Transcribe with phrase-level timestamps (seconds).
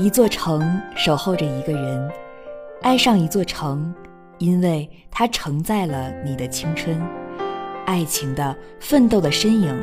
[0.00, 2.10] 一座城守候着一个人，
[2.80, 3.94] 爱上一座城，
[4.38, 6.98] 因为它承载了你的青春，
[7.84, 9.78] 爱情的奋斗的身影。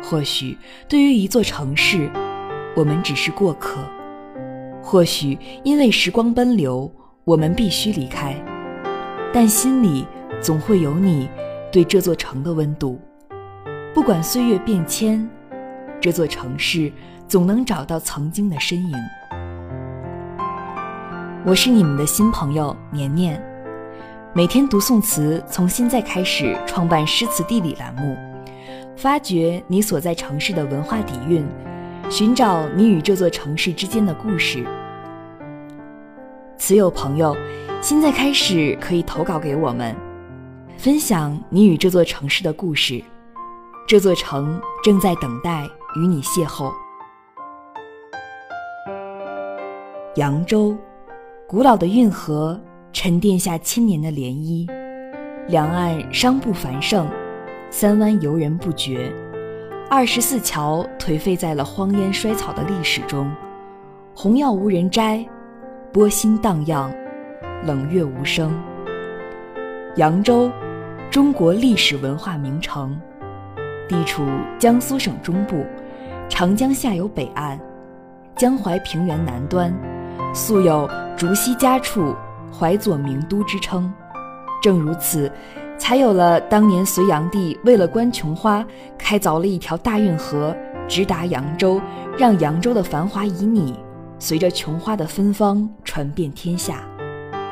[0.00, 0.56] 或许
[0.88, 2.08] 对于一座城市，
[2.76, 3.80] 我们只是过客；
[4.80, 6.88] 或许因为时光奔流，
[7.24, 8.36] 我们必须离开。
[9.34, 10.06] 但心里
[10.40, 11.28] 总会有你
[11.72, 12.96] 对这座城的温度。
[13.92, 15.28] 不管岁月变迁，
[16.00, 16.92] 这座城市
[17.26, 18.94] 总能找到曾经的身影。
[21.44, 23.42] 我是你们的新朋友年年，
[24.32, 28.16] 每天读宋词，从现在开始创办诗词地理栏目。
[28.96, 31.44] 发掘你所在城市的文化底蕴，
[32.08, 34.64] 寻找你与这座城市之间的故事。
[36.58, 37.36] 词友朋友，
[37.80, 39.96] 现在开始可以投稿给我们，
[40.78, 43.02] 分享你与这座城市的故事。
[43.88, 46.72] 这座城正在等待与你邂逅。
[50.14, 50.76] 扬州，
[51.52, 52.58] 古老的运河
[52.94, 54.66] 沉淀下千年的涟漪，
[55.48, 57.06] 两岸商埠繁盛。
[57.68, 59.12] 三湾游人不绝，
[59.90, 63.30] 二十四桥颓废在了荒烟衰草的历史中。
[64.14, 65.22] 红药无人摘，
[65.92, 66.90] 波心荡漾，
[67.66, 68.58] 冷月无声。
[69.96, 70.50] 扬州，
[71.10, 72.98] 中国历史文化名城，
[73.86, 74.24] 地处
[74.58, 75.66] 江苏省中部，
[76.30, 77.60] 长江下游北岸，
[78.36, 79.70] 江淮平原南端，
[80.32, 82.14] 素有“竹溪家处，
[82.52, 83.92] 淮左名都”之称。
[84.62, 85.30] 正如此。
[85.78, 88.64] 才有了当年隋炀帝为了观琼花，
[88.96, 90.54] 开凿了一条大运河，
[90.86, 91.80] 直达扬州，
[92.16, 93.74] 让扬州的繁华旖旎
[94.16, 96.84] 随着琼花的芬芳传遍天下。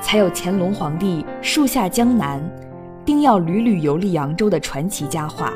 [0.00, 2.40] 才有乾隆皇帝树下江南，
[3.04, 5.52] 定要屡屡游历扬州的传奇佳话。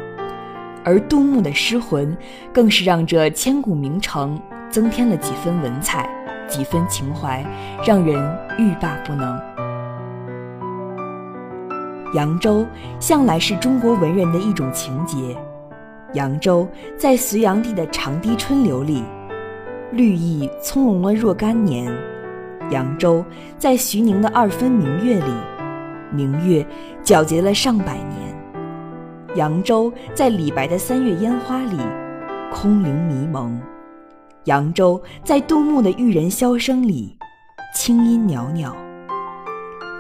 [0.85, 2.17] 而杜牧的诗魂，
[2.53, 6.11] 更是让这千古名城增添了几分文采，
[6.47, 7.45] 几分情怀，
[7.87, 8.17] 让人
[8.59, 9.41] 欲罢不能。
[12.15, 12.65] 扬州
[13.01, 15.37] 向来是中国文人的一种情结。
[16.13, 19.03] 扬州在隋炀帝的长堤春流里，
[19.91, 21.91] 绿意葱茏了若干年；
[22.71, 23.25] 扬州
[23.59, 25.33] 在徐宁的二分明月里，
[26.13, 26.65] 明月
[27.03, 28.33] 皎洁了上百年；
[29.35, 31.79] 扬州在李白的三月烟花里，
[32.53, 33.51] 空灵迷蒙；
[34.45, 37.17] 扬州在杜牧的玉人箫声里，
[37.75, 38.77] 清音袅袅。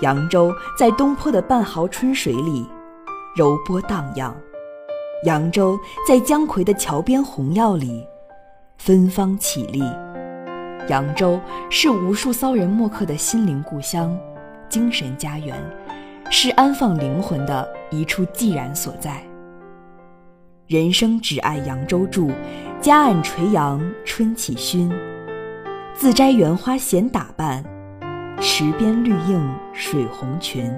[0.02, 2.66] 扬州在东坡的半壕春水里，
[3.34, 4.34] 柔波荡漾；
[5.24, 8.06] 扬州在姜夔的桥边红药里，
[8.76, 9.82] 芬芳绮丽。
[10.88, 11.40] 扬州
[11.70, 14.14] 是无数骚人墨客的心灵故乡、
[14.68, 15.58] 精神家园，
[16.30, 19.22] 是安放灵魂的一处寂然所在。
[20.66, 22.30] 人生只爱扬州住，
[22.84, 24.92] 夹岸垂杨春起熏，
[25.94, 27.64] 自摘园花闲打扮。
[28.42, 30.70] 池边绿映水红裙，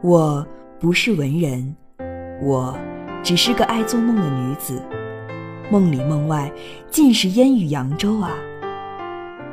[0.00, 0.44] 我
[0.80, 1.76] 不是文人，
[2.42, 2.76] 我
[3.22, 4.82] 只是个爱做梦的女子，
[5.70, 6.50] 梦里梦外
[6.90, 8.32] 尽是烟雨扬州啊。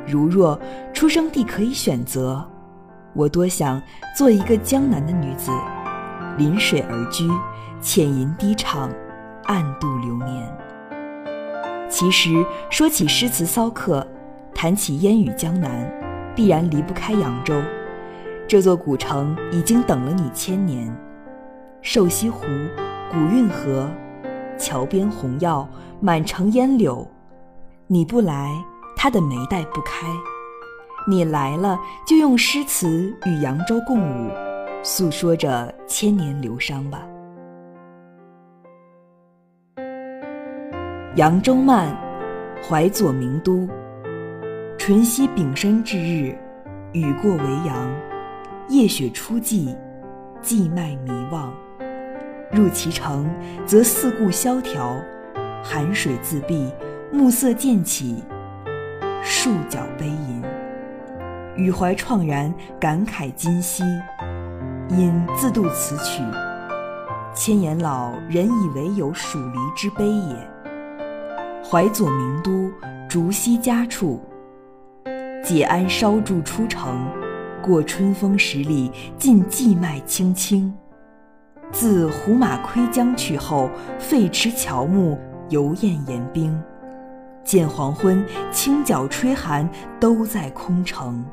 [0.04, 0.60] 如若
[0.92, 2.44] 出生地可以选择，
[3.14, 3.80] 我多想
[4.18, 5.52] 做一个江南的女子，
[6.36, 7.28] 临水而居，
[7.80, 8.90] 浅吟低唱，
[9.44, 10.52] 暗度流年。
[11.90, 14.06] 其实说起诗词骚客，
[14.54, 15.90] 谈起烟雨江南。
[16.32, 17.60] 必然离不开扬州，
[18.46, 20.96] 这座古城已经等了你千年。
[21.82, 22.46] 瘦西湖、
[23.10, 23.90] 古运河、
[24.56, 25.68] 桥边红药、
[26.00, 27.06] 满城烟柳，
[27.88, 28.50] 你不来，
[28.96, 30.06] 它的眉黛不开；
[31.06, 34.30] 你来了，就用诗词与扬州共舞，
[34.82, 37.02] 诉说着千年流觞吧。
[41.16, 41.92] 扬州慢，
[42.62, 43.68] 怀左名都。
[44.78, 46.38] 淳熙丙申之日，
[46.92, 47.92] 雨过维扬，
[48.68, 49.76] 夜雪初霁，
[50.40, 51.52] 寂脉迷望。
[52.52, 53.28] 入其城，
[53.66, 54.94] 则四顾萧条，
[55.64, 56.72] 寒水自闭，
[57.12, 58.22] 暮色渐起，
[59.20, 60.44] 数角悲吟。
[61.56, 63.82] 予怀怆然，感慨今夕，
[64.88, 66.22] 因自度此曲。
[67.34, 70.50] 千言老人以为有属离之悲也。
[71.70, 72.68] 淮左名都，
[73.08, 74.20] 竹溪家处。
[75.40, 76.98] 解鞍稍住出城，
[77.62, 80.74] 过春风十里，尽荠麦青青。
[81.70, 83.70] 自胡马窥江去后，
[84.00, 85.16] 废池乔木，
[85.48, 86.60] 犹艳岩冰。
[87.44, 89.70] 见黄昏，清角吹寒，
[90.00, 91.24] 都在空城。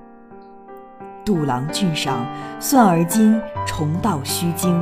[1.26, 2.24] 杜郎俊赏，
[2.60, 4.80] 算而今重到虚惊。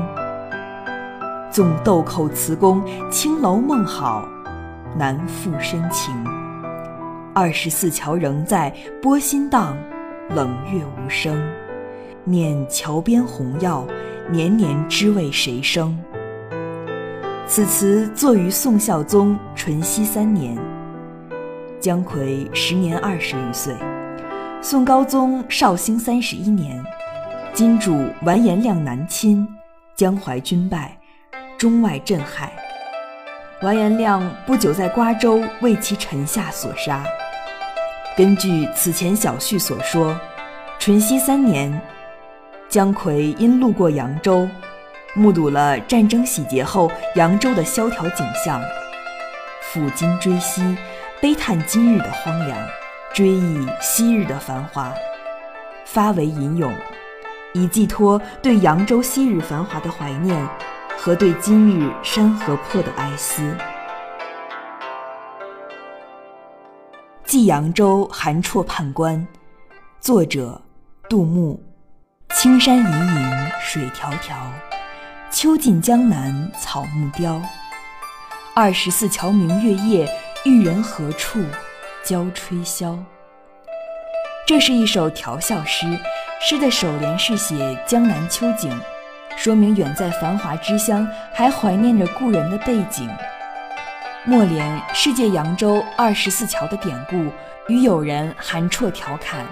[1.50, 4.28] 纵豆蔻词工，青楼梦好，
[4.98, 6.14] 难复深情。
[7.34, 9.78] 二十四桥仍在，波心荡，
[10.30, 11.38] 冷月无声。
[12.24, 13.86] 念桥边红药，
[14.32, 15.98] 年年知为谁生？
[17.46, 20.58] 此词作于宋孝宗淳熙三年，
[21.80, 23.76] 姜夔时年二十余岁。
[24.62, 26.84] 宋高宗绍兴三十一年，
[27.54, 29.48] 金主完颜亮南侵，
[29.96, 30.98] 江淮军败，
[31.58, 32.50] 中外震撼。
[33.62, 37.02] 完颜亮不久在瓜州为其臣下所杀。
[38.18, 40.20] 根据此前小叙所说，
[40.78, 41.82] 淳熙三年，
[42.68, 44.48] 姜夔因路过扬州，
[45.14, 48.62] 目睹了战争洗劫后扬州的萧条景象，
[49.72, 50.76] 抚今追昔，
[51.22, 52.58] 悲叹今日的荒凉，
[53.14, 54.94] 追忆昔日的繁华，
[55.86, 56.74] 发为吟咏，
[57.54, 60.46] 以寄托对扬州昔日繁华的怀念。
[60.98, 63.44] 和对今日山河破的哀思，
[67.24, 69.16] 《寄扬州韩绰判官》，
[70.00, 70.60] 作者
[71.08, 71.62] 杜牧。
[72.34, 74.34] 青山隐隐水迢迢，
[75.32, 77.40] 秋尽江南草木凋。
[78.56, 80.10] 二十四桥明月夜，
[80.44, 81.40] 玉人何处
[82.04, 82.98] 教吹箫？
[84.48, 85.86] 这是一首调笑诗，
[86.42, 88.76] 诗的首联是写江南秋景。
[89.38, 93.10] 说明远在繁华之乡，还怀念着故人的背景。
[94.24, 97.32] 末联世借扬州二十四桥的典故，
[97.68, 99.46] 与友人韩绰调侃，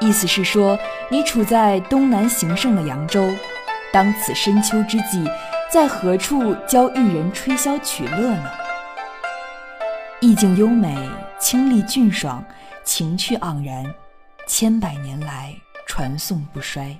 [0.00, 0.78] 意思是说
[1.08, 3.26] 你处在东南形胜的扬州，
[3.92, 5.24] 当此深秋之际，
[5.70, 8.50] 在何处教玉人吹箫取乐呢？
[10.20, 10.94] 意境优美，
[11.38, 12.44] 清丽俊爽，
[12.84, 13.82] 情趣盎然，
[14.46, 15.54] 千百年来
[15.86, 16.94] 传颂不衰。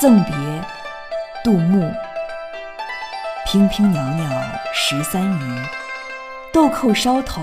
[0.00, 0.32] 赠别，
[1.42, 1.92] 杜牧。
[3.48, 4.30] 娉娉袅袅
[4.72, 5.62] 十三余，
[6.52, 7.42] 豆蔻梢头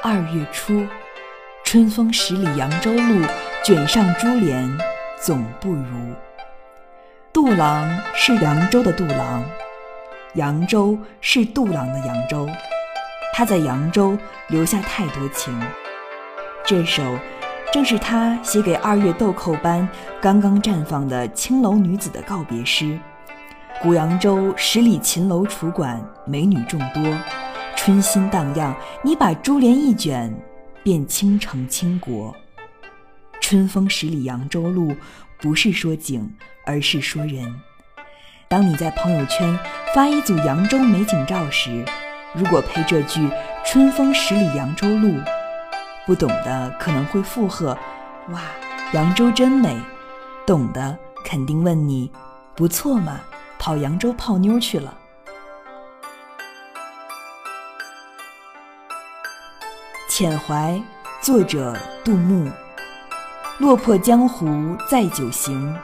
[0.00, 0.86] 二月初。
[1.64, 3.26] 春风十里扬州路，
[3.64, 4.70] 卷上珠帘
[5.20, 6.14] 总不如。
[7.32, 9.44] 杜郎是扬州的杜郎，
[10.34, 12.48] 扬州是杜郎的扬州。
[13.34, 14.16] 他在扬州
[14.46, 15.60] 留下太多情。
[16.64, 17.02] 这首。
[17.70, 19.86] 正是他写给二月豆蔻般
[20.22, 22.98] 刚刚绽放的青楼女子的告别诗。
[23.82, 27.02] 古扬州十里秦楼楚馆，美女众多，
[27.76, 28.74] 春心荡漾。
[29.02, 30.34] 你把珠帘一卷，
[30.82, 32.34] 便倾城倾国。
[33.38, 34.96] 春风十里扬州路，
[35.38, 37.54] 不是说景，而是说人。
[38.48, 39.58] 当你在朋友圈
[39.94, 41.84] 发一组扬州美景照时，
[42.34, 43.28] 如果配这句
[43.64, 45.14] “春风十里扬州路”。
[46.08, 47.76] 不懂的可能会附和
[48.32, 48.40] ：“哇，
[48.94, 49.78] 扬州真美。”
[50.46, 52.10] 懂的肯定问你
[52.56, 53.20] ：“不错嘛，
[53.58, 54.96] 跑扬州泡妞去了。”
[60.08, 60.82] 遣怀，
[61.20, 62.50] 作者杜牧。
[63.58, 64.46] 落魄江湖
[64.90, 65.76] 再酒行，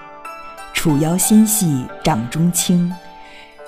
[0.73, 2.91] 楚腰纤细掌中轻。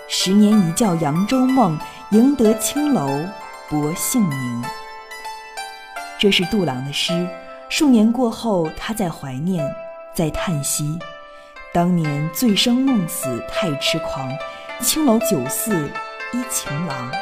[0.09, 1.79] 十年一觉扬州梦，
[2.13, 3.11] 赢得青楼
[3.69, 4.65] 薄幸名。
[6.19, 7.29] 这是杜郎的诗，
[7.69, 9.71] 数年过后，他在怀念，
[10.15, 10.99] 在叹息。
[11.75, 14.33] 当年醉生梦死太痴狂，
[14.81, 15.91] 青楼酒肆
[16.33, 17.13] 依情郎。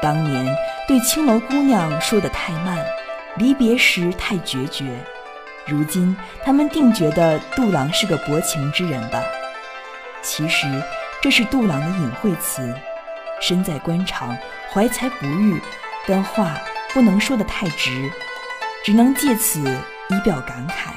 [0.00, 0.56] 当年
[0.88, 2.82] 对青楼姑娘说的太慢，
[3.36, 4.86] 离别时太决绝。
[5.66, 9.22] 如今他们定觉得杜郎是个薄情之人吧？
[10.22, 10.66] 其实
[11.20, 12.74] 这是杜郎的隐晦词，
[13.38, 14.34] 身在官场，
[14.72, 15.60] 怀才不遇，
[16.06, 16.58] 但话
[16.94, 18.10] 不能说得太直。
[18.82, 20.88] 只能借此以表感慨。《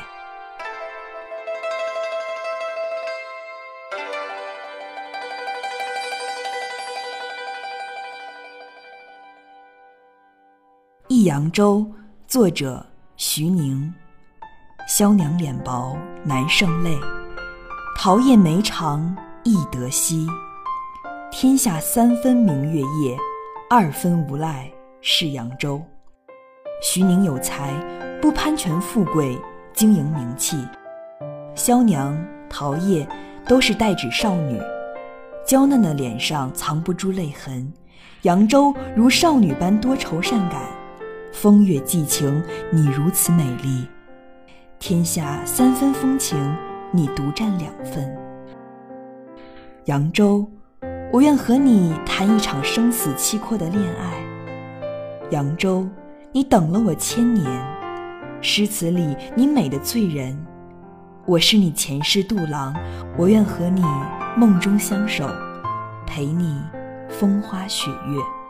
[11.10, 11.80] 忆扬州》
[12.26, 12.86] 作者
[13.18, 13.94] 徐宁。
[14.88, 16.98] 萧娘脸薄难胜泪，
[17.98, 20.26] 桃叶眉长易得稀。
[21.32, 23.18] 天下三分明月夜，
[23.70, 24.72] 二分无赖
[25.02, 25.82] 是扬州。
[26.86, 27.74] 徐宁有才，
[28.22, 29.40] 不攀权富贵，
[29.72, 30.68] 经营名气。
[31.56, 32.14] 萧娘、
[32.50, 33.08] 桃叶
[33.48, 34.60] 都是代指少女，
[35.46, 37.72] 娇嫩的脸上藏不住泪痕。
[38.24, 40.62] 扬州如少女般多愁善感，
[41.32, 43.88] 风月寄情，你如此美丽。
[44.78, 46.38] 天下三分风情，
[46.92, 48.14] 你独占两分。
[49.86, 50.46] 扬州，
[51.14, 55.30] 我愿和你谈一场生死契阔的恋爱。
[55.30, 55.88] 扬州。
[56.36, 57.46] 你等了我千年，
[58.42, 60.36] 诗词里你美的醉人。
[61.28, 62.74] 我是你前世杜郎，
[63.16, 63.84] 我愿和你
[64.36, 65.30] 梦中相守，
[66.08, 66.60] 陪你
[67.08, 68.43] 风花雪月。